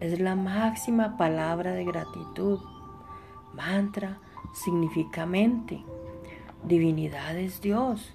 es 0.00 0.20
la 0.20 0.34
máxima 0.34 1.16
palabra 1.16 1.72
de 1.72 1.84
gratitud. 1.84 2.60
Mantra 3.54 4.18
significa 4.54 5.26
mente. 5.26 5.82
Divinidad 6.64 7.36
es 7.36 7.60
Dios 7.60 8.14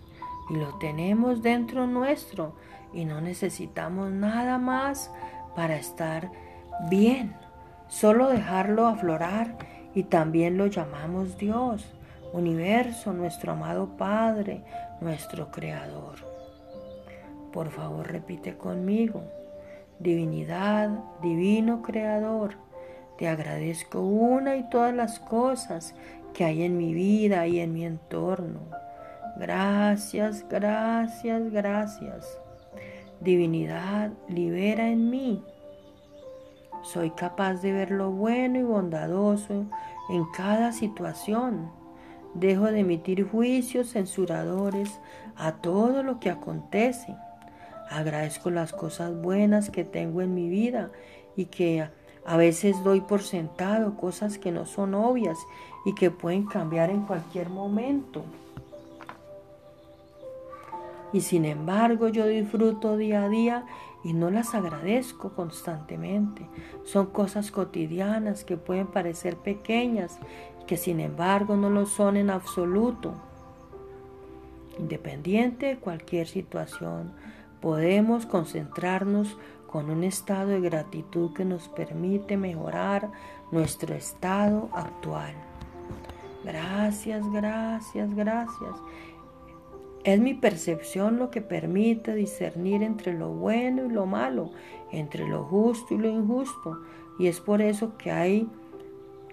y 0.50 0.56
lo 0.56 0.78
tenemos 0.80 1.42
dentro 1.42 1.88
nuestro 1.88 2.56
y 2.94 3.06
no 3.06 3.22
necesitamos 3.22 4.12
nada 4.12 4.58
más 4.58 5.12
para 5.56 5.76
estar 5.76 6.32
bien. 6.90 7.36
Solo 7.88 8.30
dejarlo 8.30 8.88
aflorar 8.88 9.58
y 9.94 10.04
también 10.04 10.58
lo 10.58 10.68
llamamos 10.68 11.38
Dios, 11.38 11.86
universo, 12.34 13.14
nuestro 13.14 13.54
amado 13.54 13.96
Padre, 13.98 14.64
nuestro 15.00 15.52
Creador. 15.52 16.16
Por 17.52 17.70
favor, 17.70 18.12
repite 18.12 18.58
conmigo. 18.58 19.24
Divinidad, 20.04 20.90
divino 21.22 21.82
Creador, 21.82 22.56
te 23.18 23.30
agradezco 23.30 24.02
una 24.02 24.58
y 24.58 24.70
todas 24.70 24.94
las 24.94 25.22
cosas 25.22 25.96
que 26.34 26.44
hay 26.44 26.64
en 26.64 26.78
mi 26.78 26.94
vida 26.94 27.48
y 27.48 27.62
en 27.62 27.72
mi 27.72 27.86
entorno. 27.86 28.60
Gracias, 29.38 30.46
gracias, 30.50 31.50
gracias. 31.52 32.38
Divinidad, 33.22 34.12
libera 34.28 34.90
en 34.90 35.10
mí. 35.10 35.42
Soy 36.82 37.12
capaz 37.12 37.62
de 37.62 37.72
ver 37.72 37.90
lo 37.90 38.12
bueno 38.12 38.60
y 38.60 38.64
bondadoso 38.64 39.68
en 40.10 40.26
cada 40.36 40.74
situación. 40.74 41.72
Dejo 42.34 42.66
de 42.66 42.80
emitir 42.80 43.26
juicios 43.26 43.92
censuradores 43.92 45.00
a 45.38 45.54
todo 45.62 46.04
lo 46.04 46.20
que 46.20 46.30
acontece. 46.30 47.16
Agradezco 47.94 48.50
las 48.50 48.74
cosas 48.74 49.16
buenas 49.16 49.70
que 49.70 49.84
tengo 49.84 50.24
en 50.24 50.34
mi 50.34 50.50
vida 50.50 50.90
y 51.36 51.46
que 51.46 51.88
a 52.26 52.38
veces 52.38 52.84
doy 52.84 53.02
por 53.02 53.22
sentado 53.22 53.98
cosas 53.98 54.40
que 54.40 54.52
no 54.52 54.66
son 54.66 54.96
obvias 54.96 55.38
y 55.86 55.94
que 55.94 56.10
pueden 56.10 56.48
cambiar 56.48 56.90
en 56.90 57.06
cualquier 57.06 57.50
momento. 57.50 58.24
Y 61.14 61.22
sin 61.22 61.46
embargo 61.46 62.08
yo 62.08 62.26
disfruto 62.26 62.98
día 62.98 63.26
a 63.26 63.30
día 63.30 63.68
y 64.04 64.14
no 64.14 64.32
las 64.32 64.56
agradezco 64.56 65.34
constantemente. 65.34 66.48
Son 66.86 67.06
cosas 67.06 67.52
cotidianas 67.52 68.44
que 68.44 68.58
pueden 68.58 68.88
parecer 68.88 69.38
pequeñas 69.38 70.18
que 70.66 70.78
sin 70.78 71.00
embargo 71.00 71.56
no 71.58 71.70
lo 71.70 71.86
son 71.86 72.18
en 72.18 72.32
absoluto. 72.32 73.14
Independiente 74.80 75.68
de 75.68 75.78
cualquier 75.78 76.28
situación, 76.28 77.14
podemos 77.64 78.26
concentrarnos 78.26 79.38
con 79.68 79.90
un 79.90 80.04
estado 80.04 80.50
de 80.50 80.60
gratitud 80.60 81.32
que 81.34 81.46
nos 81.46 81.70
permite 81.70 82.36
mejorar 82.36 83.10
nuestro 83.52 83.96
estado 83.96 84.68
actual. 84.74 85.34
Gracias, 86.44 87.24
gracias, 87.32 88.14
gracias. 88.14 88.76
Es 90.04 90.20
mi 90.20 90.34
percepción 90.34 91.18
lo 91.18 91.32
que 91.32 91.40
permite 91.40 92.14
discernir 92.14 92.84
entre 92.84 93.14
lo 93.14 93.30
bueno 93.30 93.86
y 93.86 93.90
lo 93.90 94.06
malo, 94.06 94.52
entre 94.92 95.26
lo 95.26 95.46
justo 95.46 95.94
y 95.94 96.00
lo 96.00 96.10
injusto. 96.10 96.82
Y 97.18 97.28
es 97.28 97.40
por 97.40 97.62
eso 97.62 97.98
que 97.98 98.12
hay 98.12 98.50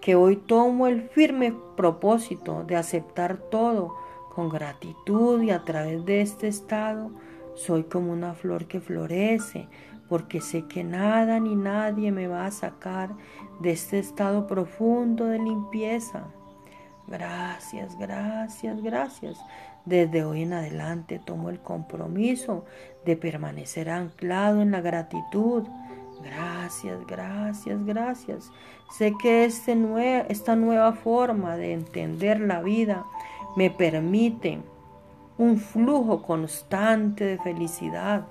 que 0.01 0.15
hoy 0.15 0.37
tomo 0.37 0.87
el 0.87 1.03
firme 1.03 1.53
propósito 1.77 2.63
de 2.63 2.77
aceptar 2.77 3.39
todo 3.39 3.97
con 4.33 4.49
gratitud 4.51 5.43
y 5.43 5.51
a 5.51 5.65
través 5.65 6.05
de 6.05 6.21
este 6.21 6.47
estado 6.47 7.11
soy 7.61 7.85
como 7.85 8.13
una 8.13 8.33
flor 8.33 8.67
que 8.67 8.81
florece, 8.81 9.69
porque 10.09 10.41
sé 10.41 10.67
que 10.67 10.83
nada 10.83 11.39
ni 11.39 11.55
nadie 11.55 12.11
me 12.11 12.27
va 12.27 12.47
a 12.47 12.51
sacar 12.51 13.11
de 13.61 13.73
este 13.73 13.99
estado 13.99 14.47
profundo 14.47 15.27
de 15.27 15.39
limpieza. 15.39 16.25
Gracias, 17.07 17.99
gracias, 17.99 18.83
gracias. 18.83 19.39
Desde 19.85 20.25
hoy 20.25 20.43
en 20.43 20.55
adelante 20.55 21.21
tomo 21.25 21.51
el 21.51 21.61
compromiso 21.61 22.65
de 23.05 23.17
permanecer 23.17 23.91
anclado 23.91 24.63
en 24.63 24.71
la 24.71 24.81
gratitud. 24.81 25.65
Gracias, 26.23 27.07
gracias, 27.07 27.85
gracias. 27.85 28.51
Sé 28.97 29.15
que 29.21 29.45
este 29.45 29.77
esta 30.29 30.57
nueva 30.57 30.93
forma 30.93 31.57
de 31.57 31.73
entender 31.73 32.41
la 32.41 32.63
vida 32.63 33.05
me 33.57 33.71
permite 33.71 34.61
un 35.41 35.57
flujo 35.57 36.21
constante 36.21 37.25
de 37.25 37.39
felicidad 37.39 38.27